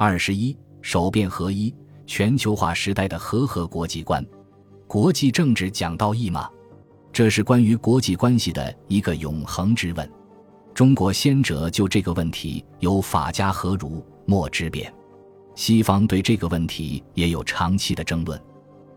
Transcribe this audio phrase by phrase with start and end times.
[0.00, 1.74] 二十一，守变合一，
[2.06, 4.24] 全球化时代的和合国际观。
[4.86, 6.48] 国际政治讲道义吗？
[7.12, 10.08] 这是关于国际关系的一个永恒之问。
[10.72, 14.94] 中国先哲就这个问题有“法家何如，莫之辩”。
[15.56, 18.40] 西方对这个问题也有长期的争论。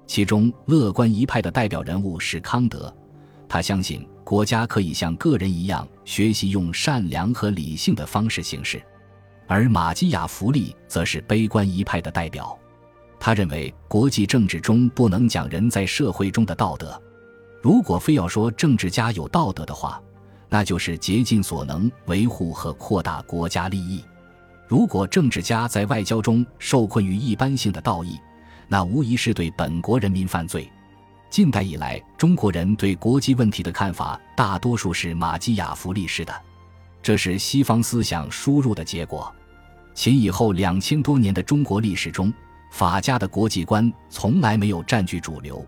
[0.05, 2.95] 其中乐观一派的代表人物是康德，
[3.49, 8.77] 他相信国家可以像个人一样学习用善良和理性的方式行事；
[9.47, 12.57] 而马基雅弗利则是悲观一派的代表，
[13.19, 17.01] 他认为国际政治中不能讲人在社会中的道德。
[17.61, 20.01] 如果非要说政治家有道德的话，
[20.49, 24.04] 那就是竭尽所能维护和扩大国家利益。
[24.68, 28.18] 如果政治家在外交中受困于一般性的道义，
[28.68, 30.69] 那无疑是对本国人民犯罪。
[31.29, 36.33] 近代以来，中国人对国际问题的看法大多数是马基雅弗利式的，
[37.02, 39.33] 这是西方思想输入的结果。
[39.94, 42.33] 秦以后两千多年的中国历史中，
[42.72, 45.66] 法家的国际观从来没有占据主流，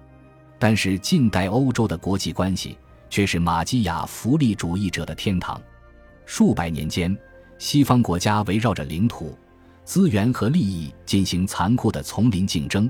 [0.57, 2.77] 但是近代欧洲的国际关系
[3.09, 5.61] 却是马基雅弗利主义者的天堂。
[6.25, 7.15] 数百年间，
[7.57, 9.37] 西方国家围绕着领土。
[9.85, 12.89] 资源和利益进行残酷的丛林竞争，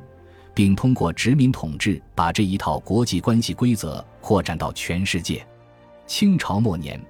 [0.54, 5.44] 并通过殖民统治把这一套国际关系规则扩展到全世界。
[6.06, 7.04] 清朝末年，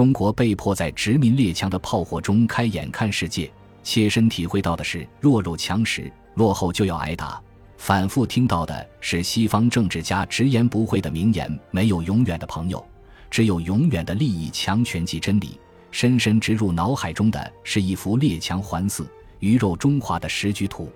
[0.00, 7.38] 中国被迫在殖民列强的炮火中开眼看世界，切身体会到的是弱肉强食，落后就要挨打；
[7.76, 12.82] 反复听到的是西方政治家直言不讳的名言：“没有永远的朋友，
[13.30, 15.60] 只有永远的利益强权及真理。”
[15.92, 19.06] 深深植入脑海中的是一幅列强环伺。
[19.40, 20.90] 鱼肉中华的时局图，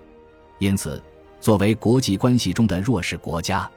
[0.57, 0.99] 因此，
[1.39, 3.69] 作为国际关系中的弱势国家，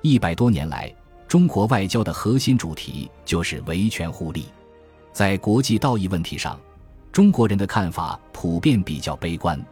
[0.00, 0.90] 一百多年来，
[1.28, 4.46] 中国外交的核心主题就是维权互利。
[5.12, 6.58] 在国际道义问题上，
[7.12, 9.62] 中国人的看法普遍比较悲观。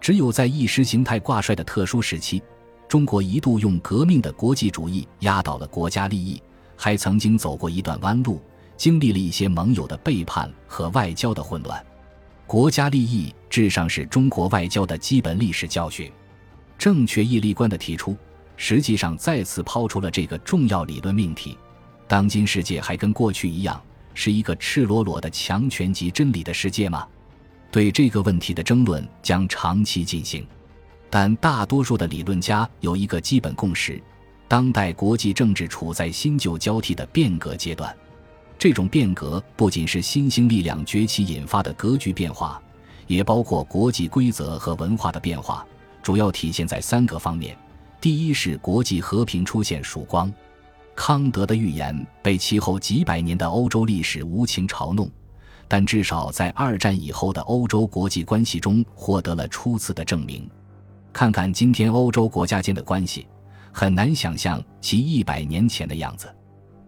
[0.00, 2.40] 只有在意识形态挂帅的特殊时期，
[2.86, 6.40] 中国一度用革命的国际主义压倒了国家利益，
[6.76, 8.40] 还曾经走过一段弯路，
[8.76, 11.84] 经历了一些盟友的背叛和外交的混乱。
[12.46, 16.08] 国家利益至上是中国外交的基本历史教训。
[16.78, 18.16] 正确义利观的提出，
[18.56, 21.58] 实际上再次抛出了这个重要理论命题：
[22.06, 23.82] 当今世界还跟过去一样，
[24.16, 27.06] 是一个赤裸裸的强权及真理的世界吗？
[27.70, 30.44] 对这个问题的争论将长期进行。
[31.10, 34.02] 但大多数的理论家有一个基本共识：
[34.48, 37.94] 当代国际政治处在新旧交替的变革阶段。
[38.58, 42.60] 这种变革不仅是新兴力量崛起引发的格局变化，
[43.06, 45.64] 也包括国际规则和文化的变化，
[46.02, 47.54] 主要体现在三个方面：
[48.00, 50.32] 第一是国际和平出现曙光。
[50.96, 55.08] 康德的预言被其后几百年的欧洲历史无情嘲弄，
[55.68, 60.50] 但至少在二战以后的欧洲国际关系中获得了初次的证明。
[61.12, 63.26] 看看今天欧洲国家间的关系，
[63.70, 66.34] 很难想象其一百年前的样子。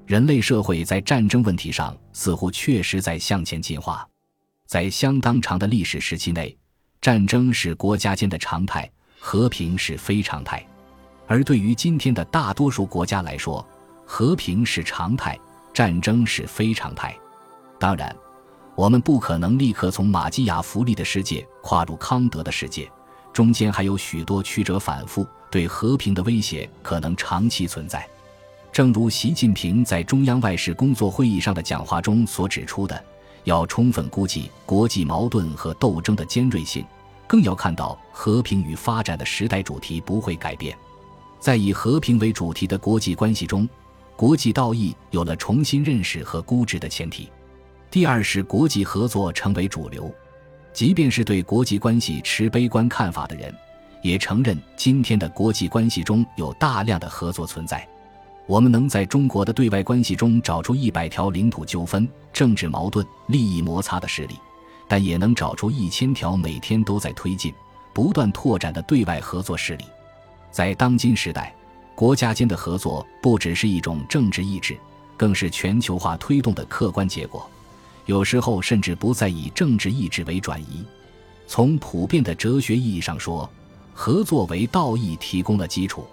[0.06, 4.08] 人类社会在战争问题上似乎确实在向前进化，
[4.66, 6.56] 在相当长的历史时期内，
[7.00, 10.66] 战争是国家间的常态，和平是非常态。
[11.26, 13.66] 而对于今天的大多数国家来说，
[14.10, 15.38] 和平是常态，
[15.74, 17.14] 战争是非常态。
[17.78, 18.16] 当然，
[18.74, 22.90] 我们不可能立刻从马基雅弗利的世界跨入康德的世界，
[23.34, 28.08] 中间还有许多曲折反复，对和平的威胁可能长期存在。
[28.72, 33.04] 正如习近平在中央外事工作会议上的讲话中所指出的，
[33.44, 36.82] 要充分估计国际矛盾和斗争的尖锐性，
[37.26, 40.74] 更要看到和平与发展的时代主题不会改变。
[41.38, 43.68] 在以和平为主题的国际关系中，
[44.18, 47.30] 国际道义有了重新认识和估值的前提。
[47.88, 50.12] 第二是国际合作成为主流，
[50.72, 53.54] 即便是对国际关系持悲观看法的人，
[54.02, 57.88] 也承认今天的国际关系中有大量的合作存在。
[58.48, 64.34] 我们能在中国的对外关系中找出一百条领土纠纷、政治矛盾、利益摩擦的事例，
[64.88, 67.54] 但也能找出一千条每天都在推进、
[67.94, 69.84] 不断拓展的对外合作事例。
[70.50, 71.54] 在当今时代，
[71.98, 74.78] 国家间的合作不只是一种政治意志，
[75.16, 77.44] 更是全球化推动的客观结果。
[78.06, 80.84] 有时候甚至不再以政治意志为转移。
[81.48, 83.50] 从普遍的哲学意义上说，
[83.92, 86.06] 合作为道义提供了基础。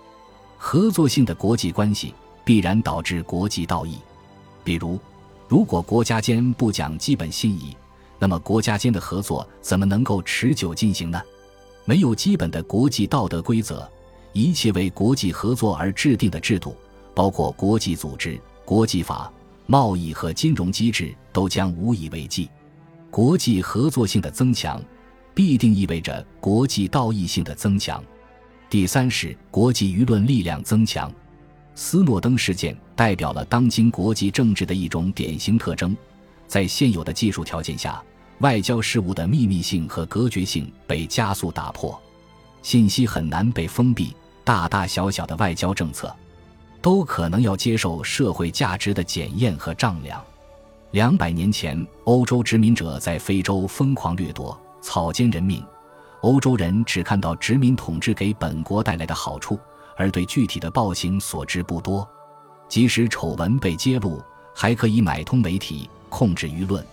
[0.58, 2.16] 合作性的国际关系。
[2.44, 3.98] 必然导致国际道义，
[4.64, 5.00] 比如，
[5.48, 7.78] 如果国家间不讲基本信义，
[8.18, 11.22] 那么国家间的合作怎么能够持久进行呢？
[11.86, 13.88] 没有基本的国际道德规则，
[14.36, 16.76] 一切为国际合作而制定的制度，
[17.14, 19.32] 包括国际组织、国际法、
[19.66, 22.50] 贸易和金融机制，都将无以为继。
[23.10, 24.84] 国际合作性的增强，
[25.34, 28.04] 必定意味着国际道义性的增强。
[28.70, 31.10] 第三是国际舆论力量增强。
[31.74, 35.96] 斯诺登事件代表了当今国际政治的一种典型特征，
[36.46, 38.04] 在现有的技术条件下，
[38.40, 41.98] 外交事务的秘密性和隔绝性被加速打破，
[42.62, 44.14] 信息很难被封闭，
[44.46, 46.16] 大大小小的外交政策
[46.80, 50.24] 都可能要接受社会价值的检验和丈量。
[50.92, 55.66] 两百年前，欧洲殖民者在非洲疯狂掠夺、草菅人命，
[56.22, 59.60] 欧洲人只看到殖民统治给本国带来的好处。
[59.98, 62.06] 而对具体的暴行所知不多，
[62.68, 64.22] 即使丑闻被揭露，
[64.54, 66.86] 还可以买通媒体控制舆论。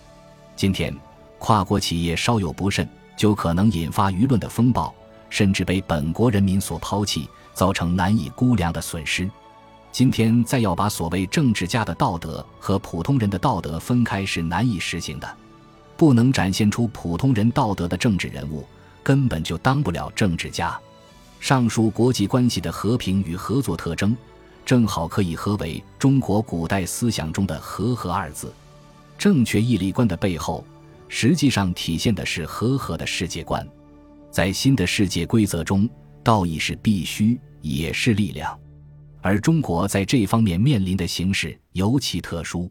[0.55, 0.97] 今天，
[1.41, 4.95] 跨国企业稍有不慎，就可能引发舆论的风暴，
[5.33, 9.29] 甚至被本国人民所抛弃，造成难以估量的损失。
[9.91, 15.37] 今天再要把所谓政治家的道德和普通人的道德分开是难以实行的。
[15.97, 18.63] 不能展现出普通人道德的政治人物，
[19.03, 20.79] 根本就当不了政治家。
[21.41, 24.15] 上述国际关系的和平与合作特征，
[24.67, 28.53] 正好可以合为中国古代思想中的“和合”二字。
[29.17, 30.63] 正确义利观的背后，
[31.09, 33.67] 实际上体现的是和合的世界观。
[34.33, 35.89] 在新的世界规则中，
[36.25, 38.59] 道义是必须，也是力量。
[39.21, 42.69] 而中国在这方面面临的形势尤其特殊。